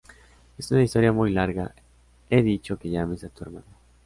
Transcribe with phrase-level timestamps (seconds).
[0.57, 1.75] es una historia muy larga.
[2.27, 3.63] he dicho que llames a tu hermana.